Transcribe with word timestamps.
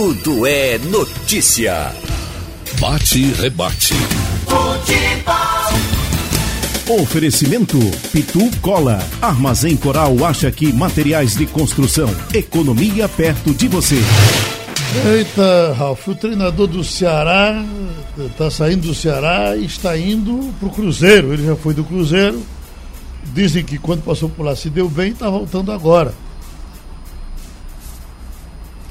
Tudo 0.00 0.46
é 0.46 0.78
notícia. 0.78 1.92
Bate 2.78 3.18
e 3.18 3.32
rebate. 3.32 3.92
Futebol. 4.46 5.74
Oferecimento 7.02 7.76
Pitu 8.12 8.48
Cola. 8.60 9.00
Armazém 9.20 9.76
Coral 9.76 10.24
acha 10.24 10.52
que 10.52 10.72
materiais 10.72 11.34
de 11.34 11.46
construção. 11.46 12.08
Economia 12.32 13.08
perto 13.08 13.52
de 13.52 13.66
você. 13.66 13.96
Eita, 15.04 15.74
Ralf, 15.76 16.06
o 16.06 16.14
treinador 16.14 16.68
do 16.68 16.84
Ceará 16.84 17.60
está 18.16 18.52
saindo 18.52 18.86
do 18.86 18.94
Ceará 18.94 19.56
e 19.56 19.64
está 19.64 19.98
indo 19.98 20.54
para 20.60 20.68
o 20.68 20.72
Cruzeiro. 20.72 21.32
Ele 21.32 21.44
já 21.44 21.56
foi 21.56 21.74
do 21.74 21.82
Cruzeiro. 21.82 22.40
Dizem 23.34 23.64
que 23.64 23.76
quando 23.78 24.04
passou 24.04 24.28
por 24.28 24.44
lá 24.44 24.54
se 24.54 24.70
deu 24.70 24.88
bem 24.88 25.08
e 25.08 25.12
está 25.14 25.28
voltando 25.28 25.72
agora. 25.72 26.14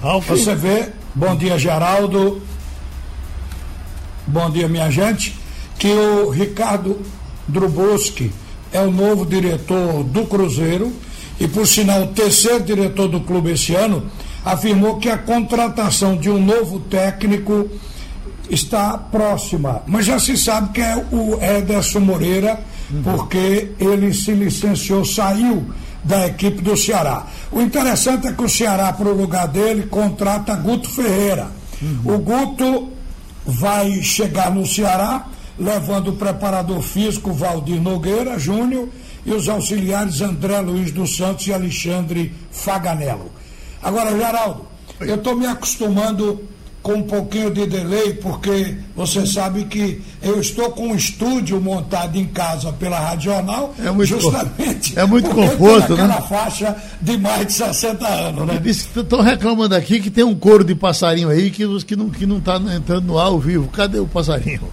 Ralf. 0.01 0.27
Você 0.27 0.53
vê, 0.53 0.89
bom 1.15 1.35
dia 1.35 1.57
Geraldo, 1.57 2.41
bom 4.27 4.49
dia 4.49 4.67
minha 4.67 4.91
gente, 4.91 5.35
que 5.79 5.91
o 5.91 6.29
Ricardo 6.29 7.01
Druboski 7.47 8.31
é 8.71 8.79
o 8.81 8.91
novo 8.91 9.25
diretor 9.25 10.03
do 10.03 10.25
Cruzeiro 10.25 10.93
e 11.39 11.47
por 11.47 11.65
sinal 11.65 12.03
o 12.03 12.07
terceiro 12.07 12.63
diretor 12.63 13.07
do 13.07 13.21
clube 13.21 13.51
esse 13.51 13.73
ano 13.73 14.05
afirmou 14.45 14.97
que 14.97 15.09
a 15.09 15.17
contratação 15.17 16.15
de 16.15 16.29
um 16.29 16.43
novo 16.43 16.79
técnico 16.79 17.67
está 18.49 18.97
próxima, 18.97 19.81
mas 19.87 20.05
já 20.05 20.19
se 20.19 20.37
sabe 20.37 20.73
que 20.73 20.81
é 20.81 20.95
o 21.11 21.41
Ederson 21.41 21.99
Moreira, 21.99 22.59
uhum. 22.89 23.01
porque 23.03 23.71
ele 23.79 24.13
se 24.13 24.31
licenciou, 24.31 25.03
saiu 25.03 25.65
da 26.07 26.25
equipe 26.25 26.61
do 26.61 26.75
Ceará. 26.77 27.27
O 27.51 27.61
interessante 27.61 28.27
é 28.27 28.33
que 28.33 28.41
o 28.41 28.49
Ceará, 28.49 28.91
para 28.93 29.09
o 29.09 29.13
lugar 29.13 29.47
dele, 29.47 29.83
contrata 29.87 30.55
Guto 30.55 30.89
Ferreira. 30.89 31.49
Uhum. 31.81 32.15
O 32.15 32.17
Guto 32.19 32.89
vai 33.45 34.01
chegar 34.01 34.49
no 34.49 34.65
Ceará, 34.65 35.27
levando 35.59 36.09
o 36.09 36.15
preparador 36.15 36.81
físico 36.81 37.33
Valdir 37.33 37.81
Nogueira 37.81 38.39
Júnior 38.39 38.87
e 39.25 39.33
os 39.33 39.49
auxiliares 39.49 40.21
André 40.21 40.61
Luiz 40.61 40.91
dos 40.91 41.17
Santos 41.17 41.45
e 41.47 41.53
Alexandre 41.53 42.33
Faganello. 42.51 43.29
Agora, 43.83 44.17
Geraldo, 44.17 44.65
eu 45.01 45.15
estou 45.15 45.35
me 45.35 45.45
acostumando 45.45 46.41
com 46.87 46.93
um 46.93 47.03
pouquinho 47.03 47.51
de 47.51 47.67
delay, 47.67 48.13
porque 48.13 48.77
você 48.95 49.27
sabe 49.27 49.65
que 49.65 50.01
eu 50.21 50.39
estou 50.39 50.71
com 50.71 50.87
um 50.87 50.95
estúdio 50.95 51.59
montado 51.59 52.15
em 52.15 52.23
casa 52.23 52.71
pela 52.71 52.97
Radional, 52.97 53.75
é 53.77 53.91
muito 53.91 54.07
justamente 54.07 54.97
é 54.97 55.05
muito 55.05 55.29
conforto, 55.29 55.97
né? 55.97 56.07
faixa 56.29 56.73
de 57.01 57.17
mais 57.17 57.45
de 57.45 57.51
60 57.51 58.07
anos, 58.07 58.47
né? 58.47 58.61
Estão 58.65 59.19
reclamando 59.19 59.75
aqui 59.75 59.99
que 59.99 60.09
tem 60.09 60.23
um 60.23 60.33
coro 60.33 60.63
de 60.63 60.73
passarinho 60.75 61.27
aí 61.27 61.51
que, 61.51 61.65
que 61.83 61.95
não 61.97 62.09
que 62.09 62.25
não 62.25 62.37
está 62.37 62.55
entrando 62.55 63.05
no 63.05 63.19
ar 63.19 63.25
ao 63.25 63.39
vivo. 63.39 63.67
Cadê 63.67 63.99
o 63.99 64.07
passarinho? 64.07 64.71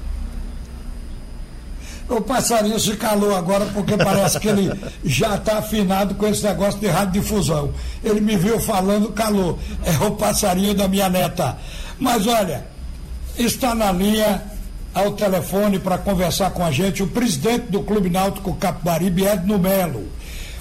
O 2.09 2.20
passarinho 2.20 2.79
se 2.79 2.97
calou 2.97 3.35
agora 3.35 3.65
porque 3.73 3.97
parece 3.97 4.39
que 4.39 4.48
ele 4.48 4.70
já 5.03 5.37
está 5.37 5.59
afinado 5.59 6.15
com 6.15 6.27
esse 6.27 6.45
negócio 6.45 6.79
de 6.79 6.87
radiodifusão. 6.87 7.73
Ele 8.05 8.20
me 8.20 8.37
viu 8.37 8.61
falando, 8.61 9.11
calou. 9.12 9.59
É 9.83 10.05
o 10.05 10.12
passarinho 10.12 10.75
da 10.75 10.87
minha 10.87 11.09
neta. 11.09 11.57
Mas 11.98 12.27
olha, 12.27 12.67
está 13.39 13.75
na 13.75 13.92
linha 13.92 14.42
ao 14.92 15.12
telefone 15.12 15.78
para 15.78 15.98
conversar 15.98 16.51
com 16.51 16.64
a 16.64 16.70
gente 16.70 17.03
o 17.03 17.06
presidente 17.09 17.67
do 17.67 17.83
Clube 17.83 18.09
Náutico 18.09 18.55
Capibaribe, 18.55 19.25
Edno 19.25 19.59
Melo. 19.59 20.09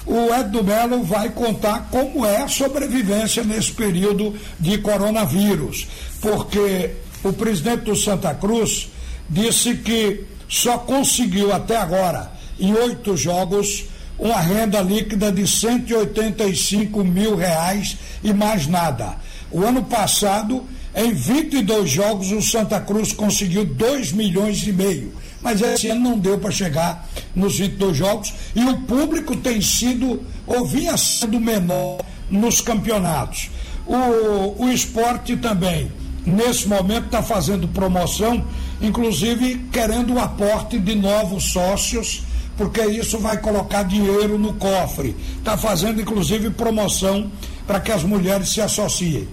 O 0.06 0.34
Edno 0.34 0.62
Melo 0.62 1.02
vai 1.02 1.30
contar 1.30 1.88
como 1.90 2.26
é 2.26 2.42
a 2.42 2.48
sobrevivência 2.48 3.42
nesse 3.42 3.72
período 3.72 4.34
de 4.58 4.78
coronavírus, 4.78 5.86
porque 6.20 6.90
o 7.22 7.32
presidente 7.32 7.84
do 7.84 7.96
Santa 7.96 8.34
Cruz 8.34 8.90
disse 9.30 9.76
que 9.76 10.24
só 10.48 10.78
conseguiu 10.78 11.52
até 11.52 11.76
agora, 11.76 12.30
em 12.60 12.72
oito 12.74 13.16
jogos, 13.16 13.84
uma 14.18 14.40
renda 14.40 14.80
líquida 14.80 15.32
de 15.32 15.46
185 15.46 17.02
mil 17.02 17.34
reais 17.34 17.96
e 18.22 18.32
mais 18.32 18.66
nada. 18.66 19.16
O 19.50 19.62
ano 19.64 19.84
passado 19.84 20.64
em 20.94 21.12
22 21.12 21.90
jogos, 21.90 22.30
o 22.30 22.40
Santa 22.40 22.80
Cruz 22.80 23.12
conseguiu 23.12 23.64
2 23.64 24.12
milhões 24.12 24.64
e 24.66 24.72
meio. 24.72 25.12
Mas 25.42 25.60
esse 25.60 25.88
ano 25.88 26.00
não 26.00 26.18
deu 26.18 26.38
para 26.38 26.52
chegar 26.52 27.08
nos 27.34 27.58
22 27.58 27.96
jogos. 27.96 28.32
E 28.54 28.64
o 28.64 28.78
público 28.82 29.36
tem 29.36 29.60
sido, 29.60 30.22
ou 30.46 30.64
vinha 30.64 30.96
sendo 30.96 31.40
menor 31.40 31.98
nos 32.30 32.60
campeonatos. 32.60 33.50
O, 33.86 34.64
o 34.64 34.70
esporte 34.70 35.36
também, 35.36 35.90
nesse 36.24 36.68
momento, 36.68 37.06
está 37.06 37.22
fazendo 37.22 37.68
promoção, 37.68 38.42
inclusive 38.80 39.66
querendo 39.72 40.14
o 40.14 40.20
aporte 40.20 40.78
de 40.78 40.94
novos 40.94 41.52
sócios, 41.52 42.22
porque 42.56 42.82
isso 42.86 43.18
vai 43.18 43.36
colocar 43.38 43.82
dinheiro 43.82 44.38
no 44.38 44.54
cofre. 44.54 45.14
Está 45.38 45.58
fazendo, 45.58 46.00
inclusive, 46.00 46.50
promoção 46.50 47.30
para 47.66 47.80
que 47.80 47.90
as 47.90 48.04
mulheres 48.04 48.48
se 48.48 48.60
associem. 48.60 49.28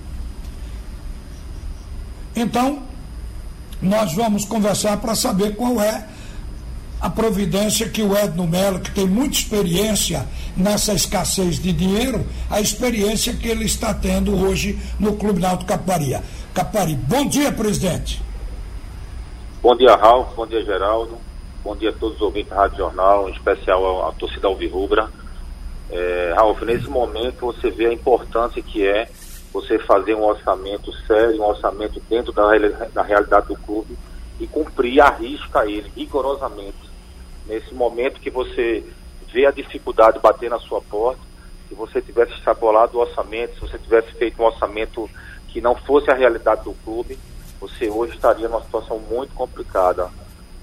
Então, 2.35 2.83
nós 3.81 4.13
vamos 4.13 4.45
conversar 4.45 4.97
para 4.97 5.15
saber 5.15 5.55
qual 5.55 5.81
é 5.81 6.07
a 7.01 7.09
providência 7.09 7.89
que 7.89 8.03
o 8.03 8.15
Edno 8.15 8.47
Melo, 8.47 8.79
que 8.79 8.91
tem 8.91 9.07
muita 9.07 9.35
experiência 9.35 10.27
nessa 10.55 10.93
escassez 10.93 11.59
de 11.59 11.73
dinheiro, 11.73 12.23
a 12.49 12.61
experiência 12.61 13.33
que 13.33 13.47
ele 13.47 13.65
está 13.65 13.91
tendo 13.91 14.35
hoje 14.35 14.79
no 14.99 15.17
Clube 15.17 15.41
Náutico 15.41 15.65
Capari. 15.65 16.15
Capari, 16.53 16.93
bom 16.93 17.27
dia, 17.27 17.51
presidente. 17.51 18.21
Bom 19.63 19.75
dia, 19.75 19.95
Ralf, 19.95 20.35
bom 20.35 20.45
dia, 20.45 20.63
Geraldo, 20.63 21.17
bom 21.63 21.75
dia 21.75 21.89
a 21.89 21.93
todos 21.93 22.17
os 22.17 22.21
ouvintes 22.21 22.49
da 22.49 22.57
Rádio 22.57 22.77
Jornal, 22.77 23.29
em 23.29 23.31
especial 23.31 24.07
a 24.07 24.11
torcida 24.11 24.47
Alvirrubra. 24.47 25.09
É, 25.89 26.33
Ralf, 26.35 26.61
nesse 26.61 26.87
momento 26.87 27.47
você 27.47 27.71
vê 27.71 27.87
a 27.87 27.93
importância 27.93 28.61
que 28.61 28.85
é 28.85 29.09
você 29.51 29.77
fazer 29.79 30.15
um 30.15 30.23
orçamento 30.23 30.91
sério, 31.05 31.41
um 31.41 31.47
orçamento 31.47 32.01
dentro 32.09 32.31
da, 32.31 32.51
da 32.93 33.01
realidade 33.01 33.47
do 33.47 33.55
clube 33.55 33.97
e 34.39 34.47
cumprir 34.47 35.01
a 35.01 35.09
risca 35.09 35.65
ele 35.65 35.91
rigorosamente. 35.95 36.89
Nesse 37.45 37.73
momento 37.73 38.19
que 38.19 38.29
você 38.29 38.83
vê 39.31 39.45
a 39.45 39.51
dificuldade 39.51 40.19
bater 40.19 40.49
na 40.49 40.59
sua 40.59 40.81
porta, 40.81 41.21
se 41.67 41.75
você 41.75 42.01
tivesse 42.01 42.33
extrapolado 42.33 42.97
o 42.97 43.01
orçamento, 43.01 43.55
se 43.55 43.61
você 43.61 43.77
tivesse 43.77 44.11
feito 44.13 44.41
um 44.41 44.45
orçamento 44.45 45.09
que 45.49 45.61
não 45.61 45.75
fosse 45.75 46.09
a 46.09 46.15
realidade 46.15 46.63
do 46.63 46.73
clube, 46.83 47.17
você 47.59 47.89
hoje 47.89 48.15
estaria 48.15 48.47
numa 48.49 48.63
situação 48.63 48.99
muito 48.99 49.33
complicada. 49.33 50.09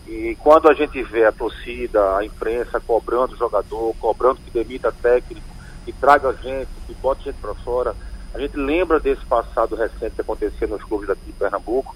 E 0.07 0.37
quando 0.41 0.69
a 0.69 0.75
gente 0.75 1.03
vê 1.03 1.25
a 1.25 1.33
torcida, 1.33 2.17
a 2.17 2.25
imprensa 2.25 2.81
cobrando 2.81 3.35
o 3.35 3.39
jogador, 3.39 3.95
cobrando 4.01 4.41
que 4.41 4.51
demita 4.51 4.91
técnico, 4.91 5.47
que 5.85 5.93
traga 5.93 6.33
gente, 6.43 6.69
que 6.87 6.95
bote 6.95 7.25
gente 7.25 7.37
para 7.37 7.55
fora, 7.55 7.95
a 8.35 8.39
gente 8.39 8.57
lembra 8.57 9.01
desse 9.01 9.25
passado 9.25 9.75
recente 9.75 10.15
que 10.15 10.21
aconteceu 10.21 10.69
nos 10.69 10.83
clubes 10.83 11.09
daqui 11.09 11.23
de 11.27 11.33
Pernambuco 11.33 11.95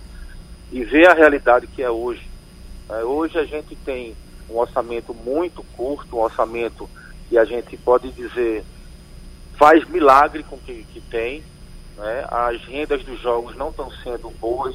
e 0.70 0.82
vê 0.84 1.06
a 1.06 1.14
realidade 1.14 1.66
que 1.66 1.82
é 1.82 1.90
hoje. 1.90 2.26
É, 2.88 3.04
hoje 3.04 3.38
a 3.38 3.44
gente 3.44 3.76
tem 3.76 4.16
um 4.48 4.58
orçamento 4.58 5.14
muito 5.14 5.62
curto, 5.76 6.16
um 6.16 6.20
orçamento 6.20 6.88
que 7.28 7.38
a 7.38 7.44
gente 7.44 7.76
pode 7.76 8.10
dizer 8.12 8.64
faz 9.58 9.86
milagre 9.88 10.42
com 10.42 10.56
o 10.56 10.58
que, 10.58 10.84
que 10.92 11.00
tem. 11.00 11.42
Né? 11.96 12.26
As 12.28 12.62
rendas 12.64 13.04
dos 13.04 13.20
jogos 13.20 13.56
não 13.56 13.68
estão 13.68 13.90
sendo 14.02 14.30
boas. 14.40 14.74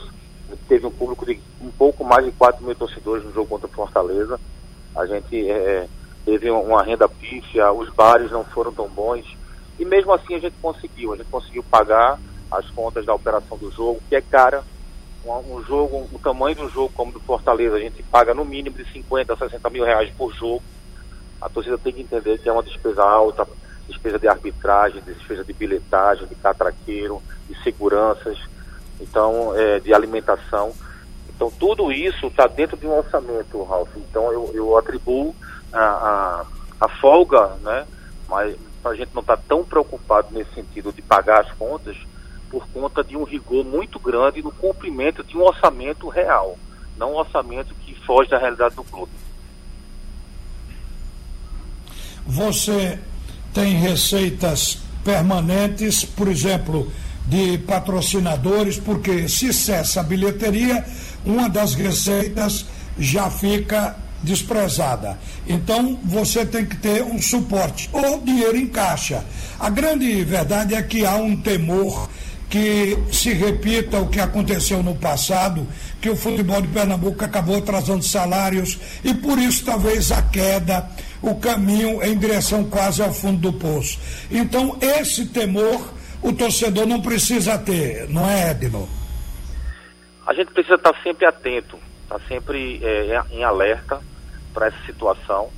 Teve 0.68 0.86
um 0.86 0.92
público 0.92 1.26
de 1.26 1.40
um 1.62 1.72
pouco 1.72 2.04
mais 2.06 2.26
de 2.26 2.32
4 2.32 2.64
mil 2.64 2.76
torcedores 2.76 3.26
no 3.26 3.34
jogo 3.34 3.50
contra 3.50 3.68
o 3.68 3.72
Fortaleza. 3.72 4.40
A 4.96 5.06
gente 5.06 5.50
é, 5.50 5.88
teve 6.24 6.50
uma 6.50 6.84
renda 6.84 7.10
pífia, 7.10 7.72
os 7.72 7.90
bares 7.90 8.32
não 8.32 8.46
foram 8.46 8.72
tão 8.72 8.88
bons. 8.88 9.26
E 9.80 9.86
mesmo 9.86 10.14
assim 10.14 10.36
a 10.36 10.40
gente 10.40 10.56
conseguiu, 10.62 11.14
a 11.14 11.18
gente 11.18 11.30
conseguiu 11.30 11.64
pagar 11.64 12.20
as 12.52 12.70
contas 12.72 13.06
da 13.06 13.14
operação 13.14 13.58
do 13.58 13.72
jogo, 13.72 14.02
que 14.08 14.16
é 14.16 14.22
cara. 14.22 14.64
Um, 15.26 15.62
jogo, 15.62 16.08
o 16.14 16.20
tamanho 16.20 16.56
do 16.56 16.70
jogo 16.70 16.90
como 16.96 17.12
do 17.12 17.20
Fortaleza, 17.20 17.76
a 17.76 17.80
gente 17.80 18.02
paga 18.04 18.34
no 18.34 18.46
mínimo 18.46 18.78
de 18.78 18.90
50 18.94 19.34
a 19.34 19.38
60 19.38 19.70
mil 19.70 19.84
reais 19.84 20.10
por 20.18 20.34
jogo. 20.34 20.64
A 21.42 21.50
torcida 21.50 21.78
tem 21.78 21.92
que 21.92 22.02
entender 22.02 22.40
que 22.40 22.48
é 22.48 22.52
uma 22.52 22.64
despesa 22.64 23.04
alta, 23.04 23.46
despesa 23.90 24.18
de 24.18 24.28
arbitragem, 24.28 25.02
despesa 25.02 25.44
de 25.44 25.52
bilhetagem, 25.52 26.28
de 26.28 26.36
catraqueiro, 26.36 27.22
de 27.50 27.62
seguranças, 27.62 28.38
então 29.02 29.54
é, 29.54 29.82
de 29.82 29.94
alimentação. 29.94 30.74
Então 31.36 31.52
tudo 31.52 31.92
isso 31.92 32.28
está 32.28 32.48
dentro 32.48 32.78
de 32.78 32.88
um 32.88 32.98
orçamento, 32.98 33.62
Ralf. 33.64 33.90
Então 33.98 34.32
eu, 34.32 34.50
eu 34.54 34.78
atribuo 34.78 35.36
a, 35.74 35.80
a, 35.80 36.46
a 36.80 36.88
folga, 36.88 37.48
né? 37.62 37.86
Mas 38.30 38.56
a 38.90 38.96
gente 38.96 39.14
não 39.14 39.22
está 39.22 39.38
tão 39.38 39.64
preocupado 39.64 40.28
nesse 40.32 40.54
sentido 40.54 40.92
de 40.92 41.02
pagar 41.02 41.42
as 41.42 41.52
contas 41.54 41.98
por 42.50 42.68
conta 42.70 43.04
de 43.04 43.18
um 43.18 43.24
rigor 43.24 43.66
muito 43.66 44.00
grande 44.00 44.42
no 44.42 44.52
cumprimento 44.52 45.24
de 45.24 45.38
um 45.38 45.42
orçamento 45.42 46.08
real, 46.08 46.58
não 46.98 47.14
um 47.14 47.18
orçamento 47.18 47.76
que 47.76 47.94
foge 48.06 48.30
da 48.30 48.38
realidade 48.38 48.76
do 48.76 48.84
clube. 48.84 49.12
Você 52.26 53.00
tem 53.54 53.76
receitas 53.76 54.80
permanentes, 55.04 56.04
por 56.04 56.28
exemplo, 56.28 56.92
de 57.26 57.58
patrocinadores, 57.60 58.78
porque 58.78 59.28
se 59.28 59.54
cessa 59.54 60.02
a 60.02 60.04
bilheteria, 60.04 60.86
uma 61.26 61.50
das 61.50 61.74
receitas 61.74 62.66
já 62.98 63.30
fica 63.30 63.96
desprezada. 64.24 65.18
Então 65.48 66.00
você 66.04 66.46
tem 66.46 66.66
que 66.66 66.78
ter 66.78 67.04
um 67.04 67.22
suporte 67.22 67.90
ou 67.92 68.20
dinheiro 68.22 68.58
em 68.58 68.68
caixa. 68.68 69.24
A 69.60 69.70
grande 69.70 70.24
verdade 70.24 70.76
é 70.76 70.82
que 70.82 71.06
há 71.06 71.16
um 71.16 71.36
temor 71.36 72.10
que 72.50 72.98
se 73.12 73.34
repita 73.34 74.00
o 74.00 74.08
que 74.08 74.20
aconteceu 74.20 74.82
no 74.82 74.96
passado, 74.96 75.68
que 76.00 76.10
o 76.10 76.16
futebol 76.16 76.62
de 76.62 76.68
Pernambuco 76.70 77.24
acabou 77.24 77.58
atrasando 77.58 78.04
salários 78.04 78.80
e 79.04 79.14
por 79.14 79.38
isso 79.38 79.66
talvez 79.66 80.12
a 80.12 80.22
queda, 80.22 80.90
o 81.22 81.36
caminho 81.36 82.02
em 82.04 82.18
direção 82.18 82.64
quase 82.64 83.02
ao 83.02 83.14
fundo 83.14 83.52
do 83.52 83.54
poço. 83.54 84.00
Então 84.32 84.78
esse 84.82 85.26
temor 85.26 85.94
o 86.22 86.34
torcedor 86.34 86.86
não 86.86 87.02
precisa 87.02 87.58
ter, 87.58 88.08
não 88.10 88.28
é, 88.30 88.52
Edno? 88.52 88.88
A 90.26 90.34
gente 90.34 90.52
precisa 90.52 90.76
estar 90.76 90.94
sempre 91.04 91.26
atento, 91.26 91.78
estar 92.08 92.20
sempre 92.28 92.82
é, 92.84 93.22
em 93.32 93.44
alerta 93.44 94.02
para 94.54 94.68
essa 94.68 94.86
situação. 94.86 95.50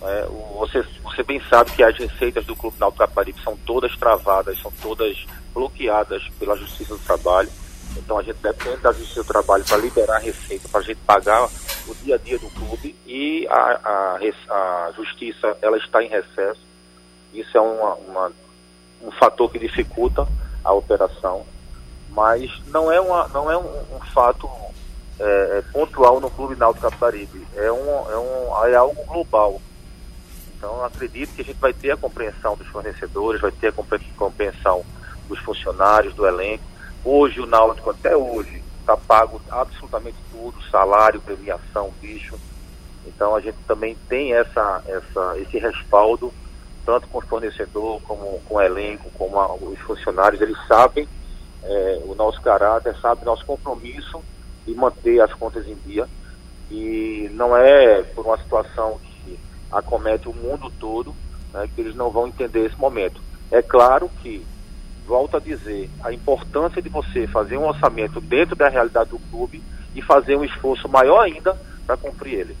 É, 0.00 0.26
você, 0.58 0.84
você 1.02 1.22
bem 1.22 1.40
sabe 1.48 1.72
que 1.72 1.82
as 1.82 1.96
receitas 1.96 2.44
do 2.44 2.54
Clube 2.54 2.76
Náutico 2.78 3.06
Caparibe 3.06 3.40
são 3.42 3.56
todas 3.66 3.96
travadas, 3.96 4.60
são 4.60 4.72
todas 4.80 5.26
bloqueadas 5.52 6.22
pela 6.38 6.56
Justiça 6.56 6.94
do 6.94 7.00
Trabalho. 7.00 7.50
Então 7.96 8.18
a 8.18 8.22
gente 8.22 8.36
depende 8.36 8.76
da 8.78 8.92
Justiça 8.92 9.22
do 9.22 9.26
Trabalho 9.26 9.64
para 9.64 9.78
liberar 9.78 10.16
a 10.16 10.20
receita, 10.20 10.68
para 10.68 10.80
a 10.80 10.84
gente 10.84 11.00
pagar 11.06 11.48
o 11.88 11.94
dia 11.94 12.14
a 12.14 12.18
dia 12.18 12.38
do 12.38 12.48
clube 12.50 12.94
e 13.06 13.46
a, 13.48 13.80
a, 13.84 14.18
a 14.18 14.92
Justiça 14.94 15.56
ela 15.62 15.78
está 15.78 16.02
em 16.02 16.08
recesso. 16.08 16.60
Isso 17.32 17.56
é 17.56 17.60
uma, 17.60 17.94
uma, 17.94 18.32
um 19.02 19.10
fator 19.12 19.50
que 19.50 19.58
dificulta 19.58 20.26
a 20.62 20.72
operação, 20.72 21.44
mas 22.10 22.50
não 22.66 22.90
é, 22.90 23.00
uma, 23.00 23.28
não 23.28 23.50
é 23.50 23.56
um, 23.56 23.96
um 23.96 24.00
fato 24.12 24.48
é, 25.18 25.58
é 25.58 25.62
pontual 25.72 26.20
no 26.20 26.30
Clube 26.30 26.56
Náutico 26.56 26.90
Caparibe, 26.90 27.46
é, 27.54 27.72
um, 27.72 28.10
é, 28.10 28.18
um, 28.18 28.66
é 28.66 28.74
algo 28.74 29.04
global. 29.04 29.60
Então 30.56 30.84
acredito 30.84 31.34
que 31.34 31.42
a 31.42 31.44
gente 31.44 31.58
vai 31.58 31.72
ter 31.72 31.92
a 31.92 31.96
compreensão 31.96 32.56
dos 32.56 32.66
fornecedores, 32.68 33.40
vai 33.40 33.52
ter 33.52 33.68
a 33.68 33.72
compreensão 34.16 34.84
dos 35.28 35.38
funcionários, 35.40 36.14
do 36.14 36.26
elenco. 36.26 36.64
Hoje 37.04 37.40
o 37.40 37.46
Náutico, 37.46 37.90
até 37.90 38.16
hoje, 38.16 38.62
está 38.80 38.96
pago 38.96 39.40
absolutamente 39.50 40.16
tudo, 40.30 40.62
salário, 40.70 41.20
premiação, 41.20 41.92
bicho. 42.00 42.38
Então 43.06 43.34
a 43.34 43.40
gente 43.40 43.58
também 43.66 43.96
tem 44.08 44.34
essa, 44.34 44.82
essa, 44.86 45.38
esse 45.38 45.58
respaldo, 45.58 46.32
tanto 46.84 47.06
com 47.08 47.18
o 47.18 47.22
fornecedor, 47.22 48.00
como 48.02 48.40
com 48.40 48.56
o 48.56 48.60
elenco, 48.60 49.10
como 49.14 49.38
a, 49.38 49.54
os 49.54 49.78
funcionários, 49.80 50.40
eles 50.40 50.56
sabem 50.66 51.08
é, 51.62 52.00
o 52.04 52.14
nosso 52.14 52.40
caráter, 52.40 52.96
sabem 53.00 53.22
o 53.22 53.26
nosso 53.26 53.44
compromisso 53.44 54.22
de 54.66 54.74
manter 54.74 55.20
as 55.20 55.32
contas 55.32 55.66
em 55.66 55.76
dia. 55.86 56.06
E 56.70 57.30
não 57.32 57.56
é 57.56 58.02
por 58.02 58.26
uma 58.26 58.38
situação 58.38 58.98
que 59.24 59.38
acomete 59.70 60.28
o 60.28 60.34
mundo 60.34 60.70
todo 60.80 61.14
né, 61.52 61.68
que 61.74 61.80
eles 61.80 61.94
não 61.94 62.10
vão 62.10 62.26
entender 62.26 62.66
esse 62.66 62.76
momento. 62.76 63.20
É 63.50 63.62
claro 63.62 64.10
que 64.22 64.44
volto 65.06 65.36
a 65.36 65.40
dizer, 65.40 65.88
a 66.02 66.12
importância 66.12 66.82
de 66.82 66.88
você 66.88 67.26
fazer 67.28 67.56
um 67.56 67.66
orçamento 67.66 68.20
dentro 68.20 68.56
da 68.56 68.68
realidade 68.68 69.10
do 69.10 69.20
clube 69.30 69.62
e 69.94 70.02
fazer 70.02 70.36
um 70.36 70.44
esforço 70.44 70.88
maior 70.88 71.20
ainda 71.20 71.56
para 71.86 71.96
cumprir 71.96 72.40
ele. 72.40 72.56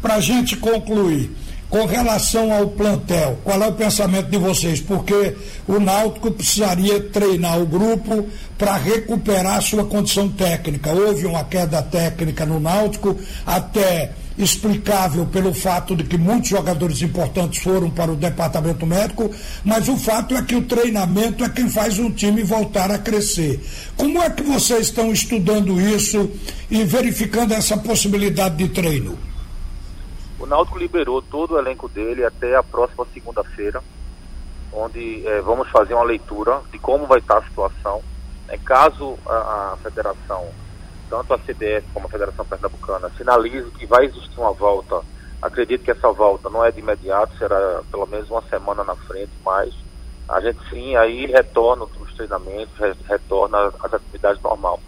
Para 0.00 0.14
a 0.14 0.20
gente 0.20 0.56
concluir, 0.56 1.30
com 1.72 1.86
relação 1.86 2.52
ao 2.52 2.68
plantel, 2.68 3.38
qual 3.42 3.62
é 3.62 3.66
o 3.66 3.72
pensamento 3.72 4.28
de 4.28 4.36
vocês? 4.36 4.78
Porque 4.78 5.34
o 5.66 5.80
Náutico 5.80 6.30
precisaria 6.30 7.00
treinar 7.04 7.58
o 7.58 7.64
grupo 7.64 8.28
para 8.58 8.76
recuperar 8.76 9.62
sua 9.62 9.82
condição 9.86 10.28
técnica. 10.28 10.92
Houve 10.92 11.24
uma 11.24 11.44
queda 11.44 11.80
técnica 11.80 12.44
no 12.44 12.60
Náutico, 12.60 13.16
até 13.46 14.12
explicável 14.36 15.24
pelo 15.24 15.54
fato 15.54 15.96
de 15.96 16.04
que 16.04 16.18
muitos 16.18 16.50
jogadores 16.50 17.00
importantes 17.00 17.62
foram 17.62 17.88
para 17.88 18.12
o 18.12 18.16
departamento 18.16 18.84
médico, 18.84 19.30
mas 19.64 19.88
o 19.88 19.96
fato 19.96 20.36
é 20.36 20.42
que 20.42 20.54
o 20.54 20.66
treinamento 20.66 21.42
é 21.42 21.48
quem 21.48 21.70
faz 21.70 21.98
um 21.98 22.10
time 22.10 22.42
voltar 22.42 22.90
a 22.90 22.98
crescer. 22.98 23.64
Como 23.96 24.22
é 24.22 24.28
que 24.28 24.42
vocês 24.42 24.88
estão 24.88 25.10
estudando 25.10 25.80
isso 25.80 26.30
e 26.70 26.84
verificando 26.84 27.52
essa 27.54 27.78
possibilidade 27.78 28.56
de 28.56 28.68
treino? 28.68 29.31
O 30.42 30.46
Náutico 30.46 30.76
liberou 30.76 31.22
todo 31.22 31.54
o 31.54 31.58
elenco 31.58 31.88
dele 31.88 32.24
até 32.24 32.56
a 32.56 32.64
próxima 32.64 33.06
segunda-feira, 33.14 33.80
onde 34.72 35.24
eh, 35.24 35.40
vamos 35.40 35.68
fazer 35.70 35.94
uma 35.94 36.02
leitura 36.02 36.60
de 36.72 36.80
como 36.80 37.06
vai 37.06 37.20
estar 37.20 37.38
a 37.38 37.44
situação. 37.44 38.02
É, 38.48 38.58
caso 38.58 39.16
a, 39.24 39.74
a 39.74 39.76
federação 39.80 40.48
tanto 41.08 41.32
a 41.32 41.38
CBF 41.38 41.86
como 41.94 42.06
a 42.06 42.10
Federação 42.10 42.44
Pernambucana 42.44 43.08
sinalize 43.16 43.70
que 43.72 43.86
vai 43.86 44.06
existir 44.06 44.36
uma 44.40 44.52
volta. 44.52 45.02
Acredito 45.40 45.84
que 45.84 45.92
essa 45.92 46.10
volta 46.10 46.50
não 46.50 46.64
é 46.64 46.72
de 46.72 46.80
imediato, 46.80 47.36
será 47.36 47.82
pelo 47.88 48.06
menos 48.06 48.28
uma 48.28 48.42
semana 48.42 48.82
na 48.82 48.96
frente, 48.96 49.30
mas 49.44 49.72
a 50.28 50.40
gente 50.40 50.58
sim 50.70 50.96
aí 50.96 51.26
retorna 51.26 51.84
os 51.84 52.14
treinamentos, 52.14 52.74
retorna 53.06 53.72
as 53.80 53.94
atividades 53.94 54.42
normal. 54.42 54.80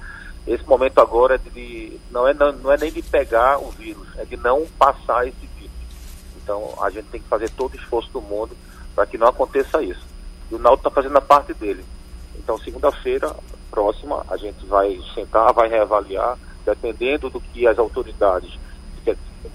Esse 0.46 0.64
momento 0.64 1.00
agora 1.00 1.36
é 1.36 1.38
de, 1.38 1.98
não, 2.10 2.28
é, 2.28 2.34
não, 2.34 2.52
não 2.52 2.72
é 2.72 2.76
nem 2.76 2.92
de 2.92 3.02
pegar 3.02 3.58
o 3.58 3.70
vírus, 3.70 4.06
é 4.18 4.24
de 4.24 4.36
não 4.36 4.66
passar 4.78 5.26
esse 5.26 5.46
vírus. 5.58 5.72
Então 6.42 6.74
a 6.82 6.90
gente 6.90 7.06
tem 7.06 7.20
que 7.20 7.28
fazer 7.28 7.48
todo 7.50 7.72
o 7.72 7.76
esforço 7.76 8.10
do 8.12 8.20
mundo 8.20 8.54
para 8.94 9.06
que 9.06 9.16
não 9.16 9.26
aconteça 9.26 9.82
isso. 9.82 10.06
E 10.50 10.54
o 10.54 10.58
Naldo 10.58 10.80
está 10.80 10.90
fazendo 10.90 11.16
a 11.16 11.22
parte 11.22 11.54
dele. 11.54 11.84
Então 12.36 12.58
segunda-feira 12.58 13.34
próxima, 13.70 14.24
a 14.28 14.36
gente 14.36 14.64
vai 14.66 15.00
sentar, 15.14 15.52
vai 15.52 15.68
reavaliar, 15.68 16.38
dependendo 16.64 17.30
do 17.30 17.40
que 17.40 17.66
as 17.66 17.78
autoridades 17.78 18.58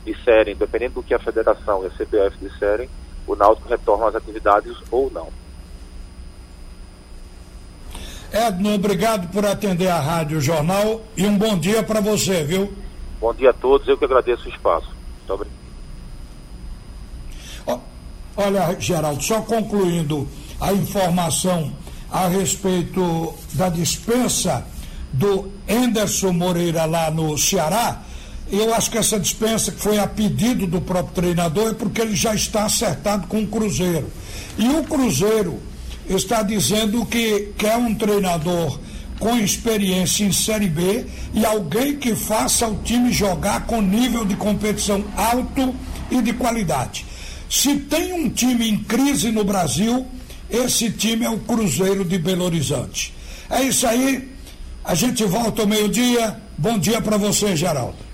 disserem, 0.03 0.55
dependendo 0.55 0.95
do 0.95 1.03
que 1.03 1.13
a 1.13 1.19
federação 1.19 1.83
e 1.83 1.87
a 1.87 1.89
CBF 1.89 2.37
disserem, 2.39 2.89
o 3.27 3.35
Náutico 3.35 3.69
retorna 3.69 4.07
às 4.07 4.15
atividades 4.15 4.75
ou 4.91 5.09
não. 5.11 5.29
Edno, 8.31 8.75
obrigado 8.75 9.27
por 9.31 9.45
atender 9.45 9.87
a 9.87 9.99
Rádio 9.99 10.39
Jornal 10.39 11.01
e 11.17 11.25
um 11.25 11.37
bom 11.37 11.57
dia 11.57 11.81
para 11.81 11.99
você, 11.99 12.43
viu? 12.43 12.71
Bom 13.19 13.33
dia 13.33 13.49
a 13.49 13.53
todos, 13.53 13.87
eu 13.87 13.97
que 13.97 14.05
agradeço 14.05 14.45
o 14.45 14.49
espaço. 14.49 14.87
Muito 14.87 15.33
obrigado. 15.33 15.59
Olha, 18.41 18.79
Geraldo, 18.79 19.21
só 19.21 19.41
concluindo 19.41 20.25
a 20.61 20.71
informação 20.71 21.73
a 22.09 22.27
respeito 22.29 23.33
da 23.53 23.67
dispensa 23.67 24.65
do 25.11 25.51
Enderson 25.67 26.31
Moreira 26.31 26.85
lá 26.85 27.11
no 27.11 27.37
Ceará, 27.37 28.01
eu 28.49 28.73
acho 28.73 28.89
que 28.89 28.97
essa 28.97 29.19
dispensa 29.19 29.73
que 29.73 29.81
foi 29.81 29.99
a 29.99 30.07
pedido 30.07 30.65
do 30.65 30.79
próprio 30.79 31.13
treinador 31.13 31.71
é 31.71 31.73
porque 31.73 31.99
ele 31.99 32.15
já 32.15 32.33
está 32.33 32.63
acertado 32.63 33.27
com 33.27 33.41
o 33.41 33.47
Cruzeiro. 33.47 34.09
E 34.57 34.69
o 34.69 34.83
Cruzeiro 34.85 35.59
está 36.09 36.41
dizendo 36.41 37.05
que 37.05 37.53
quer 37.57 37.77
um 37.77 37.93
treinador 37.93 38.79
com 39.19 39.37
experiência 39.37 40.23
em 40.23 40.31
Série 40.31 40.67
B 40.67 41.05
e 41.33 41.45
alguém 41.45 41.97
que 41.97 42.15
faça 42.15 42.67
o 42.67 42.77
time 42.77 43.11
jogar 43.11 43.65
com 43.67 43.81
nível 43.81 44.25
de 44.25 44.35
competição 44.35 45.03
alto 45.15 45.75
e 46.09 46.21
de 46.21 46.33
qualidade. 46.33 47.05
Se 47.49 47.75
tem 47.75 48.13
um 48.13 48.29
time 48.29 48.69
em 48.69 48.77
crise 48.77 49.31
no 49.31 49.43
Brasil, 49.43 50.05
esse 50.49 50.89
time 50.89 51.25
é 51.25 51.29
o 51.29 51.39
Cruzeiro 51.39 52.03
de 52.05 52.17
Belo 52.17 52.45
Horizonte. 52.45 53.13
É 53.49 53.61
isso 53.61 53.85
aí. 53.85 54.29
A 54.83 54.95
gente 54.95 55.23
volta 55.25 55.61
ao 55.61 55.67
meio-dia. 55.67 56.39
Bom 56.57 56.79
dia 56.79 57.01
para 57.01 57.17
você, 57.17 57.55
Geraldo. 57.55 58.07